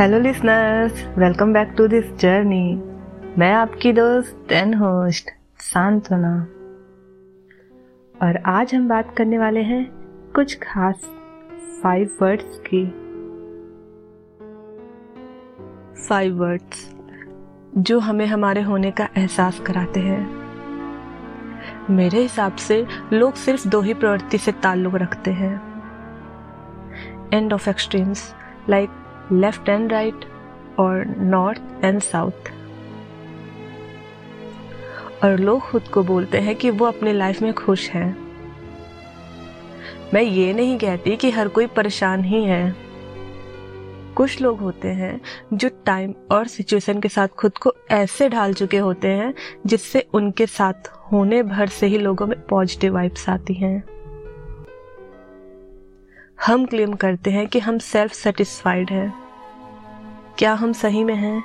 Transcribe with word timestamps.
Hello 0.00 0.18
listeners 0.18 1.06
welcome 1.18 1.52
back 1.52 1.74
to 1.78 1.86
this 1.86 2.12
journey 2.16 2.82
मैं 3.38 3.52
आपकी 3.52 3.92
दोस्त 3.92 4.52
एंड 4.52 4.74
होस्ट 4.74 5.30
सांत्वना 5.58 6.30
और 8.22 8.36
आज 8.46 8.74
हम 8.74 8.88
बात 8.88 9.14
करने 9.16 9.38
वाले 9.38 9.60
हैं 9.60 9.90
कुछ 10.34 10.58
खास 10.62 10.94
फाइव 11.82 12.16
वर्ड्स 12.22 12.62
की। 12.66 12.84
फाइव 16.08 16.38
वर्ड्स 16.38 16.94
जो 17.78 17.98
हमें 17.98 18.26
हमारे 18.26 18.62
होने 18.62 18.90
का 18.90 19.08
एहसास 19.16 19.60
कराते 19.60 20.00
हैं। 20.00 20.30
मेरे 21.90 22.22
हिसाब 22.22 22.56
से 22.56 22.86
लोग 23.12 23.34
सिर्फ़ 23.34 23.68
दो 23.68 23.80
ही 23.80 23.94
प्रवृत्ति 23.94 24.38
से 24.38 24.52
ताल्लुक 24.52 24.94
रखते 24.94 25.30
हैं। 25.30 25.54
End 27.32 27.52
of 27.52 27.70
extremes 27.70 28.34
like 28.70 28.90
left 29.32 29.68
and 29.68 29.92
right 29.92 30.24
और 30.78 31.04
नॉर्थ 31.18 31.84
एंड 31.84 32.00
साउथ। 32.00 32.50
और 35.24 35.38
लोग 35.38 35.60
खुद 35.60 35.82
को 35.82 36.02
बोलते 36.02 36.38
हैं 36.38 36.56
कि 36.56 36.70
वो 36.70 36.86
अपनी 36.86 37.12
लाइफ 37.12 37.42
में 37.42 37.52
खुश 37.52 37.90
हैं। 37.90 38.16
मैं 40.14 40.22
ये 40.22 40.52
नहीं 40.52 40.78
कहती 40.78 41.16
कि 41.16 41.30
हर 41.30 41.48
कोई 41.48 41.66
परेशान 41.66 42.24
ही 42.24 42.44
है। 42.44 42.90
कुछ 44.16 44.40
लोग 44.40 44.60
होते 44.60 44.88
हैं 44.88 45.20
जो 45.54 45.68
टाइम 45.86 46.14
और 46.32 46.46
सिचुएशन 46.46 47.00
के 47.00 47.08
साथ 47.08 47.28
खुद 47.28 47.58
को 47.58 47.74
ऐसे 47.90 48.28
ढाल 48.28 48.54
चुके 48.54 48.76
होते 48.76 49.08
हैं 49.08 49.34
जिससे 49.66 50.06
उनके 50.14 50.46
साथ 50.46 50.88
होने 51.12 51.42
भर 51.42 51.66
से 51.66 51.86
ही 51.86 51.98
लोगों 51.98 52.26
में 52.26 52.40
पॉजिटिव 52.46 52.94
वाइब्स 52.94 53.28
आती 53.28 53.54
हैं। 53.54 53.99
हम 56.46 56.64
क्लेम 56.66 56.92
करते 56.92 57.30
हैं 57.30 57.46
कि 57.46 57.58
हम 57.58 57.78
सेल्फ 57.78 58.12
सेटिस्फाइड 58.12 58.90
हैं। 58.90 59.14
क्या 60.38 60.52
हम 60.54 60.72
सही 60.72 61.04
में 61.04 61.14
हैं? 61.14 61.42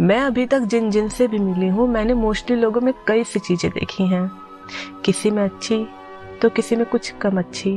मैं 0.00 0.20
अभी 0.20 0.46
तक 0.46 0.60
जिन 0.60 0.90
जिन 0.90 1.08
से 1.08 1.28
भी 1.28 1.38
मिली 1.38 1.68
हूँ, 1.68 1.88
मैंने 1.88 2.14
मोस्टली 2.14 2.56
लोगों 2.56 2.80
में 2.80 2.94
कई 3.06 3.24
सी 3.24 3.38
चीज़ें 3.38 3.70
देखी 3.70 4.06
हैं। 4.06 4.30
किसी 5.04 5.30
में 5.30 5.42
अच्छी 5.44 5.86
तो 6.42 6.48
किसी 6.48 6.76
में 6.76 6.86
कुछ 6.86 7.10
कम 7.10 7.38
अच्छी। 7.38 7.74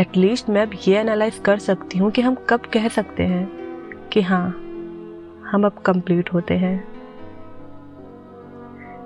एटलीस्ट 0.00 0.50
मैं 0.50 0.62
अब 0.62 0.70
ये 0.88 0.98
एनालाइज 0.98 1.38
कर 1.38 1.58
सकती 1.58 1.98
हूँ 1.98 2.10
कि 2.10 2.22
हम 2.22 2.34
कब 2.34 2.60
कह 2.60 2.88
सकते 2.88 3.22
हैं 3.22 3.46
कि 4.12 4.22
हाँ 4.22 4.46
हम 5.46 5.66
अब 5.66 5.82
कंप्लीट 5.86 6.32
होते 6.32 6.54
हैं। 6.54 6.78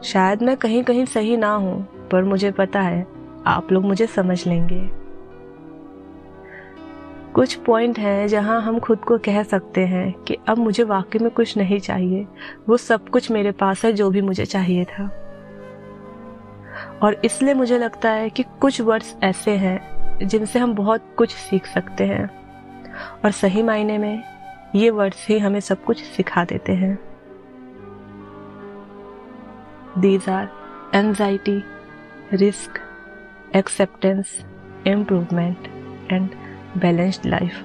शायद 0.02 0.42
मैं 0.42 0.56
कहीं 0.56 0.84
कहीं 0.84 1.06
सही 1.06 1.36
ना 1.36 1.54
हूँ। 1.54 1.93
पर 2.12 2.24
मुझे 2.24 2.50
पता 2.50 2.80
है, 2.80 3.06
आप 3.46 3.72
लोग 3.72 3.84
मुझे 3.84 4.06
समझ 4.06 4.46
लेंगे। 4.46 5.04
कुछ 7.32 7.54
पॉइंट 7.54 7.98
हैं 7.98 8.28
जहाँ 8.28 8.60
हम 8.62 8.78
खुद 8.78 8.98
को 8.98 9.18
कह 9.18 9.42
सकते 9.42 9.86
हैं 9.86 10.12
कि 10.12 10.36
अब 10.48 10.58
मुझे 10.58 10.82
वाकई 10.82 11.18
में 11.18 11.30
कुछ 11.30 11.56
नहीं 11.56 11.80
चाहिए। 11.80 12.26
वो 12.68 12.76
सब 12.76 13.08
कुछ 13.08 13.30
मेरे 13.30 13.52
पास 13.52 13.84
है, 13.84 13.92
जो 13.92 14.10
भी 14.10 14.20
मुझे 14.20 14.44
चाहिए 14.44 14.84
था। 14.84 15.04
और 17.02 17.20
इसलिए 17.24 17.54
मुझे 17.54 17.78
लगता 17.78 18.10
है 18.10 18.30
कि 18.30 18.44
कुछ 18.60 18.80
वर्ड्स 18.80 19.16
ऐसे 19.22 19.50
हैं, 19.50 19.80
जिनसे 20.26 20.58
हम 20.58 20.74
बहुत 20.74 21.00
कुछ 21.16 21.30
सीख 21.30 21.66
सकते 21.66 22.04
हैं। 22.04 22.30
और 23.24 23.30
सही 23.30 23.62
मायने 23.62 23.98
में 23.98 24.22
ये 24.74 24.90
वर्ड्स 24.90 25.28
ही 25.28 25.38
हमें 25.38 25.60
सब 25.60 25.84
कुछ 25.84 26.02
सिखा 26.02 26.44
देते 26.44 26.72
हैं। 26.72 26.98
These 29.98 30.28
are 30.28 30.48
anxiety 30.94 31.64
risk 32.32 32.78
acceptance 33.56 34.44
improvement 34.86 35.66
and 36.12 36.28
balanced 36.78 37.26
life 37.26 37.58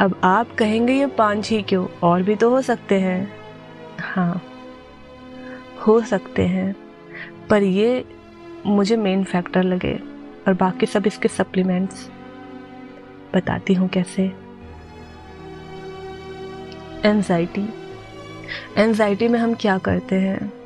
अब 0.00 0.20
आप 0.24 0.54
कहेंगे 0.58 0.92
ये 0.92 1.06
पाँच 1.06 1.50
ही 1.50 1.62
क्यों? 1.62 1.86
और 2.02 2.22
भी 2.22 2.36
तो 2.36 2.50
हो 2.50 2.62
सकते 2.62 3.00
हैं। 3.00 3.32
हाँ 4.00 4.42
हो 5.86 6.00
सकते 6.00 6.46
हैं। 6.46 6.76
पर 7.50 7.62
ये 7.62 8.04
मुझे 8.66 8.96
मेन 8.96 9.24
फैक्टर 9.24 9.62
लगे 9.62 9.94
और 10.48 10.54
बाकी 10.54 10.86
सब 10.86 11.06
इसके 11.06 11.28
सप्लीमेंट्स 11.28 12.08
बताती 13.34 13.74
हूँ 13.74 13.88
कैसे। 13.88 14.32
एनजाइटी 17.04 17.68
एनजाइटी 18.76 19.28
में 19.28 19.38
हम 19.38 19.54
क्या 19.54 19.78
करते 19.78 20.16
हैं? 20.16 20.59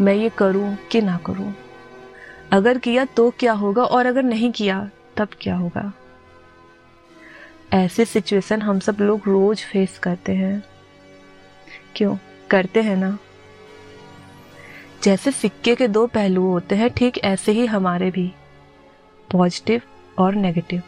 मैं 0.00 0.14
ये 0.14 0.28
करूँ 0.28 0.76
कि 0.92 1.00
ना 1.00 1.16
करूँ? 1.16 1.54
अगर 2.52 2.78
किया 2.78 3.04
तो 3.04 3.30
क्या 3.30 3.52
होगा 3.52 3.84
और 3.84 4.06
अगर 4.06 4.22
नहीं 4.22 4.52
किया, 4.52 4.90
तब 5.16 5.28
क्या 5.40 5.56
होगा? 5.56 5.92
ऐसे 7.72 8.04
सिचुएशन 8.04 8.62
हम 8.62 8.78
सब 8.78 8.96
लोग 9.00 9.20
रोज 9.26 9.64
फेस 9.64 9.98
करते 9.98 10.32
हैं। 10.32 10.64
क्यों? 11.96 12.16
करते 12.50 12.82
हैं 12.82 12.96
ना? 12.96 13.18
जैसे 15.02 15.30
सिक्के 15.30 15.74
के 15.74 15.88
दो 15.88 16.06
पहलू 16.06 16.46
होते 16.46 16.74
हैं, 16.74 16.90
ठीक 16.90 17.18
ऐसे 17.18 17.52
ही 17.52 17.66
हमारे 17.66 18.10
भी। 18.10 18.32
पॉजिटिव 19.32 19.82
और 20.18 20.34
नेगेटिव 20.34 20.82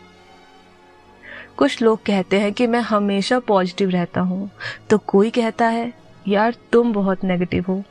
कुछ 1.57 1.83
लोग 1.83 2.05
कहते 2.05 2.41
हैं 2.41 2.53
कि 2.53 2.67
मैं 2.67 2.81
हमेशा 2.81 3.39
पॉजिटिव 3.39 3.91
रहता 3.91 4.21
हूँ। 4.21 4.51
तो 4.91 4.99
कोई 4.99 5.31
कहता 5.31 5.67
है, 5.67 5.93
यार 6.29 6.55
तुम 6.73 6.93
बहुत 6.93 7.25
नेगेटिव 7.25 7.65
हो। 7.69 7.83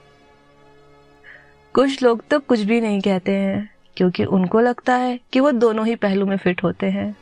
कुछ 1.75 2.01
लोग 2.03 2.21
तो 2.27 2.39
कुछ 2.39 2.59
भी 2.59 2.79
नहीं 2.81 2.99
कहते 3.01 3.31
हैं, 3.31 3.69
क्योंकि 3.97 4.23
उनको 4.25 4.59
लगता 4.59 4.95
है 4.95 5.19
कि 5.33 5.39
वो 5.39 5.51
दोनों 5.51 5.85
ही 5.87 5.95
पहलू 5.95 6.25
में 6.25 6.37
फिट 6.37 6.63
होते 6.63 6.89
हैं। 6.89 7.15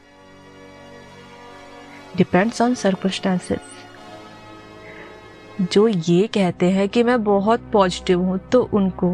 डिपेंड्स 2.17 2.61
ऑन 2.61 2.75
सर्कमस्टांसेस 2.75 3.59
जो 5.63 5.87
ये 5.87 6.27
कहते 6.27 6.69
हैं 6.71 6.87
कि 6.89 7.03
मैं 7.03 7.23
बहुत 7.23 7.69
पॉजिटिव 7.73 8.21
हूँ 8.21 8.37
तो 8.51 8.61
उनको 8.73 9.11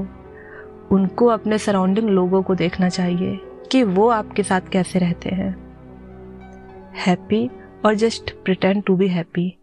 उनको 0.91 1.27
अपने 1.27 1.57
सराउंडिंग 1.57 2.09
लोगों 2.09 2.41
को 2.43 2.55
देखना 2.55 2.89
चाहिए 2.89 3.39
कि 3.71 3.83
वो 3.83 4.07
आपके 4.09 4.43
साथ 4.43 4.69
कैसे 4.71 4.99
रहते 4.99 5.29
हैं। 5.29 5.51
हैप्पी 6.97 7.49
और 7.85 7.95
just 7.95 8.33
pretend 8.35 8.83
to 8.83 8.95
be 8.95 9.07
happy 9.07 9.55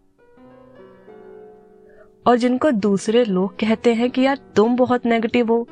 और 2.25 2.37
जिनको 2.37 2.71
दूसरे 2.71 3.23
लोग 3.25 3.55
कहते 3.59 3.93
हैं 3.93 4.09
कि 4.11 4.21
यार 4.21 4.39
तुम 4.55 4.75
बहुत 4.75 5.05
नेगेटिव 5.05 5.47
हो 5.47 5.67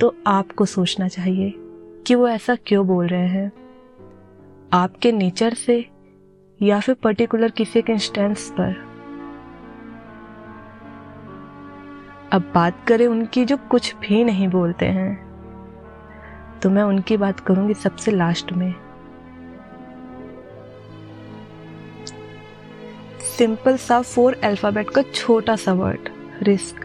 तो 0.00 0.14
आपको 0.26 0.64
सोचना 0.64 1.08
चाहिए 1.08 1.52
कि 2.06 2.14
वो 2.14 2.28
ऐसा 2.28 2.56
क्यों 2.66 2.86
बोल 2.86 3.06
रहे 3.06 3.28
हैं। 3.28 3.50
आपके 4.72 5.12
नेचर 5.12 5.54
से 5.54 5.84
या 6.60 6.80
फिर 6.80 6.94
पर्टिकुलर 6.94 7.50
किसी 7.50 7.82
के 7.82 7.92
इंस्टेंस 7.92 8.50
पर। 8.50 8.74
अब 12.32 12.50
बात 12.54 12.84
करें 12.88 13.06
उनकी 13.06 13.44
जो 13.44 13.56
कुछ 13.70 13.94
भी 13.96 14.24
नहीं 14.24 14.48
बोलते 14.48 14.86
हैं 14.86 15.14
तो 16.62 16.70
मैं 16.70 16.82
उनकी 16.82 17.16
बात 17.16 17.40
करूँगी 17.40 17.74
सबसे 17.74 18.10
लास्ट 18.10 18.52
में। 18.52 18.74
सिंपल 23.38 23.76
सा 23.76 24.00
फोर 24.02 24.34
अल्फ़ाबेट 24.44 24.90
का 24.90 25.02
छोटा 25.04 25.56
सा 25.56 25.72
वर्ड, 25.72 26.08
रिस्क। 26.42 26.84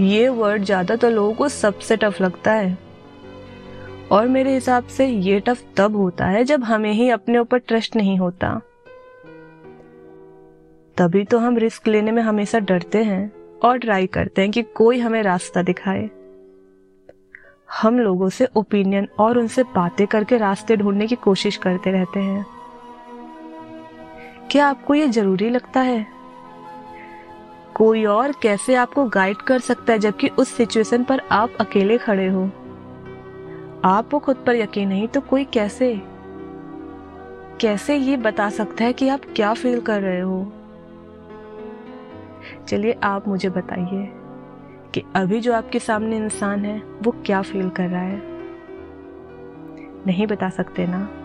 ये 0.00 0.28
वर्ड 0.28 0.64
ज़्यादातर 0.64 1.10
लोगों 1.10 1.34
को 1.34 1.48
सबसे 1.48 1.96
टफ 1.96 2.20
लगता 2.20 2.52
है। 2.52 2.76
और 4.12 4.28
मेरे 4.28 4.54
हिसाब 4.54 4.84
से 4.86 5.06
ये 5.06 5.40
टफ 5.40 5.64
तब 5.76 5.96
होता 5.96 6.26
है 6.26 6.44
जब 6.44 6.64
हमें 6.64 6.92
ही 6.92 7.08
अपने 7.10 7.38
ऊपर 7.38 7.58
ट्रस्ट 7.58 7.96
नहीं 7.96 8.18
होता। 8.18 8.60
तभी 10.96 11.24
तो 11.24 11.38
हम 11.38 11.58
रिस्क 11.58 11.88
लेने 11.88 12.10
में 12.10 12.22
हमेशा 12.22 12.58
डरते 12.58 13.02
हैं 13.04 13.30
और 13.64 13.78
ट्राई 13.78 14.06
करते 14.06 14.42
हैं 14.42 14.50
कि 14.50 14.62
कोई 14.74 14.98
हमें 14.98 15.22
रास्ता 15.22 15.62
दिखाए। 15.62 16.08
हम 17.82 17.98
लोगों 17.98 18.28
से 18.28 18.48
ओपिनियन 18.56 19.08
और 19.18 19.38
उनसे 19.38 19.62
बातें 19.74 20.06
करके 20.06 20.36
रास्ते 20.36 20.76
ढूँढने 20.76 21.06
की 21.06 21.16
कोशिश 21.16 21.56
करते 21.56 21.90
रहते 21.90 22.20
हैं। 22.20 22.46
क्या 24.50 24.68
आपको 24.68 24.94
ये 24.94 25.08
ज़रूरी 25.08 25.50
लगता 25.50 25.80
है? 25.80 26.06
कोई 27.74 28.04
और 28.04 28.32
कैसे 28.42 28.74
आपको 28.74 29.04
गाइड 29.04 29.36
कर 29.36 29.58
सकता 29.58 29.92
है 29.92 29.98
जबकि 29.98 30.28
उस 30.28 30.48
सिचुएशन 30.48 31.04
पर 31.04 31.20
आप 31.30 31.50
अकेले 31.60 31.98
खड़े 31.98 32.28
हो? 32.28 32.44
आपको 33.84 34.18
खुद 34.18 34.36
पर 34.46 34.54
यकीन 34.56 34.88
नहीं 34.88 35.08
तो 35.08 35.20
कोई 35.20 35.44
कैसे? 35.44 36.02
कैसे 37.60 37.96
ये 37.96 38.16
बता 38.16 38.50
सकता 38.50 38.84
है 38.84 38.92
कि 38.92 39.08
आप 39.08 39.20
क्या 39.36 39.54
फील 39.54 39.80
कर 39.80 40.02
रहे 40.02 40.20
हो? 40.20 40.52
चलिए, 42.68 42.92
आप 43.02 43.28
मुझे 43.28 43.50
बताइए 43.50 44.12
कि 44.94 45.02
अभी 45.16 45.40
जो 45.40 45.54
आपके 45.54 45.78
सामने 45.78 46.16
इंसान 46.16 46.64
है, 46.64 46.82
वो 47.02 47.10
क्या 47.26 47.42
फील 47.42 47.68
कर 47.68 47.88
रहा 47.88 48.02
है? 48.02 48.22
नहीं 50.06 50.26
बता 50.26 50.50
सकते 50.50 50.86
ना? 50.86 51.17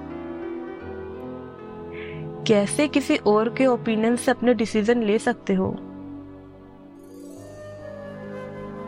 कैसे 2.48 2.88
किसी 2.88 3.16
और 3.16 3.50
के 3.50 3.66
ओपिनियन 3.66 4.16
से 4.16 4.32
अपने 4.32 4.54
डिसीज़न 4.54 5.04
ले 5.04 5.20
सकते 5.20 5.54
हो? 5.54 5.76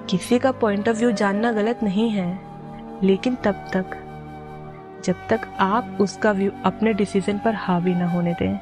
किसी 0.10 0.40
का 0.40 0.52
पॉइंट 0.52 0.90
ऑफ़ 0.90 0.98
व्यू 0.98 1.12
जानना 1.12 1.52
गलत 1.52 1.80
नहीं 1.84 2.10
है, 2.10 2.40
लेकिन 3.04 3.36
तब 3.36 3.54
तक, 3.54 3.86
जब 5.06 5.16
तक 5.30 5.58
आप 5.60 5.98
उसका 6.02 6.32
व्यू 6.32 6.52
अपने 6.66 6.94
डिसीज़न 6.94 7.38
पर 7.38 7.54
हावी 7.54 7.96
ना 7.96 8.10
होने 8.10 8.34
दें। 8.34 8.60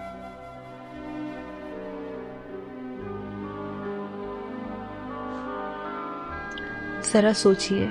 जरा 7.14 7.34
सोचिए, 7.34 7.90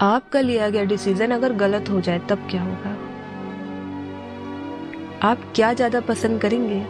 आपका 0.00 0.40
लिया 0.40 0.70
गया 0.70 0.84
डिसीज़न 0.84 1.30
अगर 1.30 1.52
गलत 1.52 1.90
हो 1.90 2.00
जाए, 2.00 2.18
तब 2.18 2.48
क्या 2.50 2.62
होगा? 2.62 3.03
आप 5.24 5.44
क्या 5.54 5.72
ज़्यादा 5.72 6.00
पसंद 6.00 6.40
करेंगे? 6.40 6.84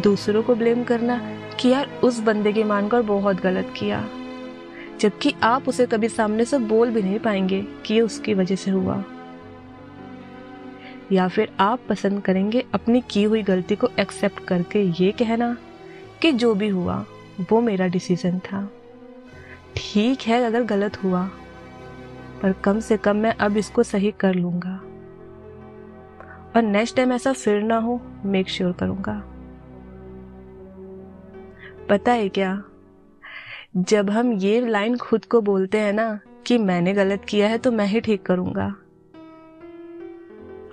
दूसरों 0.00 0.42
को 0.42 0.54
ब्लेम 0.54 0.82
करना 0.84 1.18
कि 1.60 1.68
यार 1.68 1.90
उस 2.04 2.18
बंदे 2.20 2.52
की 2.52 2.64
मानकर 2.64 3.02
बहुत 3.02 3.40
गलत 3.40 3.72
किया। 3.76 4.08
जबकि 5.00 5.34
आप 5.42 5.68
उसे 5.68 5.86
कभी 5.86 6.08
सामने 6.08 6.44
से 6.44 6.58
बोल 6.58 6.90
भी 6.90 7.02
नहीं 7.02 7.18
पाएँगे 7.18 7.60
कि 7.86 7.94
ये 7.94 8.00
उसकी 8.00 8.34
वजह 8.34 8.56
से 8.56 8.70
हुआ। 8.70 9.04
या 11.12 11.28
फिर 11.28 11.52
आप 11.60 11.80
पसंद 11.88 12.22
करेंगे 12.22 12.64
अपनी 12.74 13.00
की 13.00 13.22
हुई 13.22 13.42
गलती 13.42 13.76
को 13.76 13.88
एक्सेप्ट 13.98 14.44
करके 14.44 14.82
ये 15.04 15.12
कहना 15.12 15.56
कि 16.22 16.32
जो 16.32 16.54
भी 16.54 16.68
हुआ, 16.68 17.04
वो 17.52 17.60
मेरा 17.60 17.86
डिसीज़न 17.86 18.38
था। 18.38 18.68
ठीक 19.76 20.22
है, 20.22 20.42
अगर 20.44 20.62
गलत 20.62 21.02
हुआ, 21.04 21.24
पर 22.42 22.52
कम 22.52 22.80
से 22.80 22.96
कम 22.96 23.16
मैं 23.16 23.34
अब 23.34 23.56
इसको 23.56 23.82
सही 23.82 24.10
कर 24.10 24.34
लूँगा। 24.34 24.80
और 26.58 26.64
नेक्स्ट 26.64 26.96
टाइम 26.96 27.12
ऐसा 27.12 27.32
फिर 27.32 27.62
ना 27.62 27.76
हो 27.76 28.00
मेक 28.24 28.48
श्योर 28.48 28.72
करूँगा। 28.72 29.12
पता 31.88 32.12
है 32.12 32.28
क्या? 32.28 32.62
जब 33.76 34.10
हम 34.10 34.32
ये 34.32 34.68
लाइन 34.68 34.96
खुद 34.96 35.24
को 35.24 35.40
बोलते 35.40 35.80
हैं 35.80 35.92
ना 35.92 36.18
कि 36.46 36.58
मैंने 36.58 36.92
गलत 36.92 37.24
किया 37.28 37.48
है 37.48 37.58
तो 37.58 37.72
मैं 37.72 37.86
ही 37.86 38.00
ठीक 38.00 38.22
करूँगा। 38.22 38.66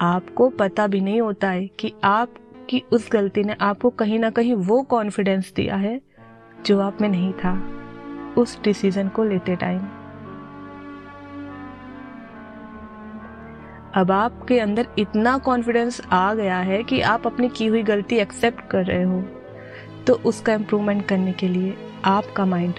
आपको 0.02 0.50
पता 0.50 0.88
भी 0.88 1.02
नहीं 1.02 1.22
होता 1.22 1.50
है 1.50 1.68
कि 1.68 1.94
आपकी 2.04 2.84
उस 2.92 3.10
गलती 3.12 3.44
ने 3.44 3.56
आपको 3.62 3.90
कहीं 3.90 4.20
ना 4.20 4.30
कहीं 4.30 4.54
वो 4.54 4.82
कॉन्फिडेंस 4.84 5.54
दिया 5.56 5.76
है 5.76 6.02
जो 6.66 6.80
आप 6.80 7.02
में 7.02 7.10
नहीं 7.10 7.34
था, 7.34 7.54
उस 8.38 8.62
डिसीज़न 8.64 9.08
को 9.08 9.24
लेते 9.24 9.56
टाइम 9.56 9.82
अब 13.96 14.12
आपके 14.12 14.60
अंदर 14.60 14.88
इतना 15.00 15.38
कॉन्फिडेंस 15.38 16.02
आ 16.12 16.34
गया 16.34 16.58
है 16.58 16.84
कि 16.84 17.02
आप 17.02 17.28
अपनी 17.28 17.50
की 17.50 17.66
हुई 17.66 17.84
गलती 17.84 18.16
एक्सेप्ट 18.16 18.68
कर 18.70 18.86
रहे 18.86 19.04
हो। 19.04 19.22
तो 20.08 20.14
उसका 20.14 20.54
इम्प्रूवमेंट 20.54 21.06
करने 21.06 21.34
के 21.34 21.48
लिए 21.48 21.78
आपका 22.06 22.46
माइंड 22.46 22.74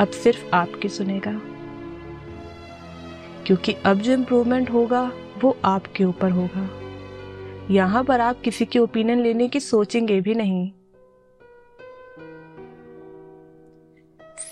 अब 0.00 0.08
सिर्फ़ 0.08 0.54
आपकी 0.54 0.88
सुनेगा। 0.88 1.40
क्योंकि 3.46 3.72
अब 3.72 3.98
जो 3.98 4.12
इम्प्रूवमेंट 4.12 4.72
होगा, 4.72 5.12
वो 5.42 5.58
आपके 5.64 6.04
ऊपर 6.04 6.30
होगा। 6.30 6.70
यहाँ 7.70 8.04
पर 8.04 8.20
आप 8.20 8.40
किसी 8.40 8.64
की 8.64 8.78
ओपिनियन 8.78 9.20
लेने 9.20 9.48
की 9.48 9.60
सोचेंगे 9.60 10.20
भी 10.20 10.34
नहीं। 10.34 10.72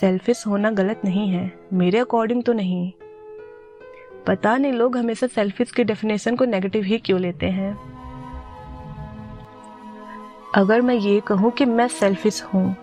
सेल्फिश 0.01 0.47
होना 0.47 0.71
गलत 0.71 1.01
नहीं 1.05 1.29
है। 1.29 1.53
मेरे 1.73 1.99
अकॉर्डिंग 1.99 2.45
तो 2.45 2.53
नहीं। 2.53 2.93
पता 4.31 4.57
नहीं 4.57 4.73
लोग 4.73 4.97
हमेशा 4.97 5.27
सेल्फिश 5.27 5.71
की 5.73 5.85
डेफिनेशन 5.85 6.37
को 6.37 6.45
नेगेटिव 6.45 6.83
ही 6.83 6.99
क्यों 6.99 7.19
लेते 7.21 7.47
हैं। 7.47 7.73
अगर 10.55 10.81
मैं 10.81 10.95
ये 10.95 11.21
कहूँ 11.21 11.51
कि 11.51 11.65
मैं 11.65 11.87
सेल्फिश 11.89 12.43
हूँ 12.45 12.77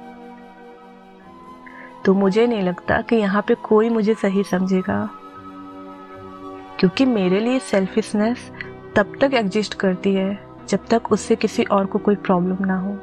तो 2.05 2.13
मुझे 2.13 2.47
नहीं 2.47 2.61
लगता 2.61 2.99
कि 3.01 3.15
यहाँ 3.15 3.41
पे 3.41 3.55
कोई 3.55 3.89
मुझे 3.89 4.13
सही 4.13 4.43
समझेगा। 4.43 4.99
क्योंकि 6.79 7.05
मेरे 7.05 7.39
लिए 7.39 7.59
सेल्फिशनेस 7.59 8.51
तब 8.95 9.17
तक 9.21 9.33
एग्जिस्ट 9.33 9.73
करती 9.73 10.13
है 10.13 10.39
जब 10.69 10.85
तक 10.85 11.11
उससे 11.11 11.35
किसी 11.35 11.63
और 11.63 11.85
को 11.85 11.99
कोई 11.99 12.15
प्रॉब्लम 12.15 12.65
ना 12.65 12.79
हो। 12.79 12.97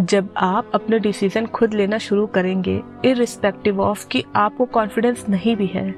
जब 0.00 0.28
आप 0.36 0.70
अपने 0.74 0.98
डिसीज़न 0.98 1.46
खुद 1.46 1.74
लेना 1.74 1.98
शुरू 1.98 2.26
करेंगे 2.26 2.80
इरिस्पेक्टिव 3.04 3.80
ऑफ़ 3.80 4.06
कि 4.08 4.24
आपको 4.36 4.64
कॉन्फिडेंस 4.66 5.24
नहीं 5.28 5.56
भी 5.56 5.66
है। 5.66 5.90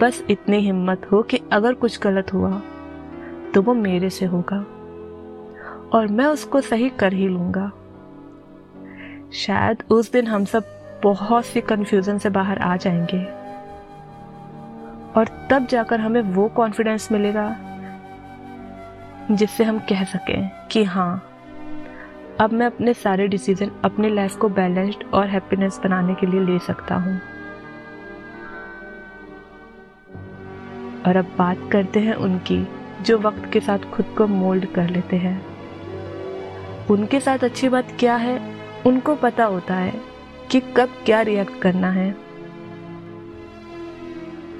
बस 0.00 0.22
इतनी 0.30 0.58
हिम्मत 0.58 1.06
हो 1.12 1.22
कि 1.22 1.40
अगर 1.52 1.74
कुछ 1.74 1.98
गलत 2.00 2.32
हुआ 2.34 2.50
तो 3.54 3.62
वो 3.62 3.74
मेरे 3.74 4.10
से 4.10 4.26
होगा, 4.26 4.58
और 5.92 6.06
मैं 6.06 6.26
उसको 6.26 6.60
सही 6.60 6.88
कर 6.90 7.12
ही 7.12 7.28
लूँगा। 7.28 7.70
शायद 9.34 9.82
उस 9.90 10.12
दिन 10.12 10.26
हम 10.26 10.44
सब 10.44 10.64
बहुत 11.02 11.44
सी 11.44 11.60
कंफ्यूजन 11.60 12.18
से 12.18 12.30
बाहर 12.30 12.58
आ 12.58 12.76
जाएँगे, 12.76 13.24
और 15.12 15.48
तब 15.50 15.66
जाकर 15.66 16.00
हमें 16.00 16.20
वो 16.22 16.48
कॉन्फिडेंस 16.48 17.12
मिलेगा, 17.12 17.56
जिससे 19.30 19.64
हम 19.64 19.78
कह 19.78 20.04
सकें 20.06 20.50
कि 20.70 20.84
हाँ 20.84 21.22
अब 22.40 22.52
मैं 22.52 22.66
अपने 22.66 22.94
सारे 22.94 23.28
डिसीज़न 23.28 23.70
अपने 23.84 24.08
लाइफ 24.08 24.36
को 24.36 24.48
बैलेंस्ड 24.48 25.04
और 25.14 25.26
हैप्पीनेस 25.26 25.80
बनाने 25.84 26.14
के 26.14 26.26
लिए 26.26 26.40
ले 26.40 26.58
सकता 26.58 26.94
हूँ। 26.94 27.20
और 31.06 31.16
अब 31.16 31.26
बात 31.38 31.58
करते 31.72 32.00
हैं 32.00 32.14
उनकी, 32.14 32.68
जो 33.02 33.18
वक्त 33.18 33.52
के 33.52 33.60
साथ 33.60 33.78
खुद 33.78 34.06
को 34.18 34.26
मोल्ड 34.26 34.66
कर 34.66 34.90
लेते 34.90 35.16
हैं। 35.16 35.46
उनके 36.90 37.20
साथ 37.20 37.38
अच्छी 37.38 37.68
बात 37.68 37.86
क्या 38.00 38.16
है? 38.16 38.54
उनको 38.86 39.14
पता 39.14 39.44
होता 39.44 39.74
है 39.74 40.00
कि 40.50 40.60
कब 40.60 40.88
क्या 41.04 41.20
रिएक्ट 41.20 41.62
करना 41.62 41.90
है। 41.90 42.16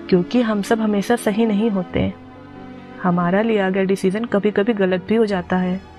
क्योंकि 0.08 0.42
हम 0.42 0.62
सब 0.62 0.80
हमेशा 0.80 1.16
सही 1.16 1.46
नहीं 1.46 1.70
होते। 1.70 2.12
हमारा 3.02 3.42
लिया 3.42 3.70
गया 3.70 3.82
डिसीज़न 3.82 4.24
कभी 4.24 4.50
कभी 4.50 4.72
गलत 4.72 5.04
भी 5.08 5.16
हो 5.16 5.26
जाता 5.26 5.56
है। 5.56 5.95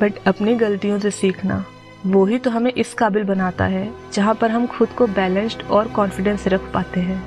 बट 0.00 0.18
अपनी 0.26 0.54
गलतियों 0.54 0.98
से 0.98 1.10
सीखना, 1.10 1.64
वो 2.06 2.24
ही 2.24 2.38
तो 2.38 2.50
हमें 2.50 2.72
इस 2.72 2.94
काबिल 2.94 3.24
बनाता 3.24 3.64
है, 3.64 3.90
जहाँ 4.12 4.34
पर 4.34 4.50
हम 4.50 4.66
खुद 4.66 4.88
को 4.88 5.06
बैलेंस्ड 5.06 5.62
और 5.62 5.88
कॉन्फिडेंस 5.88 6.46
रख 6.48 6.72
पाते 6.74 7.00
हैं। 7.00 7.22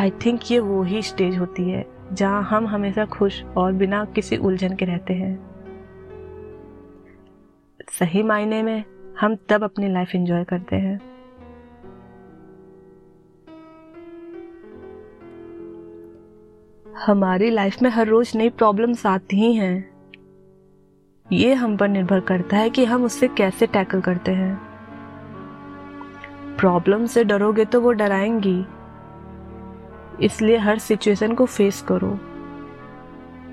आई 0.00 0.10
थिंक 0.10 0.50
ये 0.50 0.58
वो 0.58 0.82
ही 0.82 1.02
स्टेज 1.02 1.38
होती 1.38 1.70
है, 1.70 1.86
जहाँ 2.12 2.42
हम 2.42 2.66
हमेशा 2.66 3.04
खुश 3.04 3.42
और 3.56 3.72
बिना 3.72 4.04
किसी 4.04 4.36
उलझन 4.36 4.76
के 4.76 4.84
रहते 4.84 5.14
हैं। 5.14 5.34
सही 7.90 8.22
मायने 8.22 8.62
में, 8.62 8.84
हम 9.20 9.36
तब 9.48 9.64
अपनी 9.64 9.92
लाइफ 9.92 10.14
एंजॉय 10.14 10.44
करते 10.44 10.76
हैं। 10.76 11.00
हमारी 16.86 17.50
लाइफ 17.50 17.82
में 17.82 17.90
हर 17.90 18.06
रोज 18.06 18.32
नई 18.36 18.50
प्रॉब्लम्स 18.50 19.06
आती 19.06 19.36
ही 19.36 19.54
हैं। 19.54 19.91
ये 21.32 21.52
हम 21.54 21.76
पर 21.76 21.88
निर्भर 21.88 22.20
करता 22.20 22.56
है 22.56 22.70
कि 22.70 22.84
हम 22.84 23.04
उससे 23.04 23.28
कैसे 23.28 23.66
टैकल 23.66 24.00
करते 24.00 24.32
हैं। 24.32 24.54
प्रॉब्लम 26.58 27.06
से 27.06 27.24
डरोगे 27.24 27.64
तो 27.64 27.80
वो 27.80 27.92
डराएँगी। 27.92 28.64
इसलिए 30.26 30.56
हर 30.56 30.78
सिचुएशन 30.78 31.34
को 31.34 31.46
फेस 31.46 31.80
करो। 31.82 32.18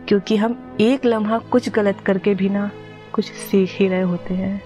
क्योंकि 0.08 0.36
हम 0.36 0.78
एक 0.82 1.06
लम्हा 1.06 1.38
कुछ 1.52 1.70
गलत 1.70 2.00
करके 2.00 2.36
भी 2.36 2.50
ना 2.50 2.70
कुछ 3.14 3.32
सीख 3.32 3.70
ही 3.72 3.88
रहे 3.88 4.02
होते 4.02 4.34
हैं। 4.34 4.62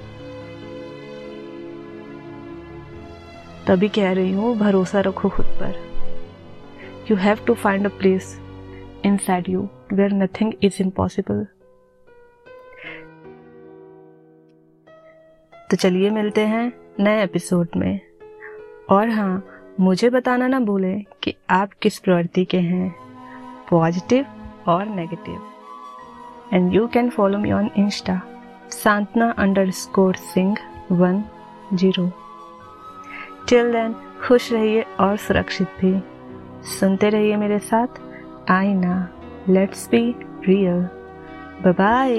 तभी 3.67 3.89
कह 3.89 4.11
रही 4.11 4.31
हूँ, 4.31 4.57
भरोसा 4.57 4.99
रखो 4.99 5.29
खुद 5.29 5.45
पर। 5.61 5.75
You 7.11 7.17
have 7.17 7.45
to 7.47 7.53
find 7.53 7.85
a 7.85 7.97
place 7.99 8.37
inside 9.17 9.49
you 9.49 9.69
where 9.93 10.13
nothing 10.13 10.53
is 10.63 10.83
impossible 10.83 11.45
तो 15.73 15.77
चलिए 15.77 16.09
मिलते 16.09 16.41
हैं 16.41 16.73
नए 16.99 17.23
एपिसोड 17.23 17.67
में। 17.75 17.99
और 18.89 19.09
हाँ 19.09 19.45
मुझे 19.79 20.09
बताना 20.09 20.47
ना 20.47 20.59
भूलें 20.59 21.03
कि 21.23 21.35
आप 21.49 21.69
किस 21.81 21.99
प्रवृत्ति 21.99 22.45
के 22.45 22.57
हैं 22.57 22.95
पॉजिटिव 23.69 24.25
और 24.67 24.85
negative 24.85 25.47
and 26.53 26.73
you 26.73 26.87
can 26.87 27.09
follow 27.09 27.37
me 27.37 27.51
on 27.51 27.69
insta 27.77 28.21
Santana 28.69 29.31
underscore 29.71 30.15
Singh 30.15 30.57
one 30.91 31.23
zero 31.73 32.07
till 33.49 33.71
then 33.71 33.95
खुश 34.27 34.53
रहिए 34.53 34.81
और 34.99 35.17
सुरक्षित 35.17 35.67
भी। 35.67 36.03
सुनते 36.67 37.09
रहिए 37.09 37.35
मेरे 37.35 37.59
साथ, 37.59 37.87
आईना। 38.51 39.09
Let's 39.49 39.89
be 39.89 40.15
real 40.47 40.87
bye 41.71 42.13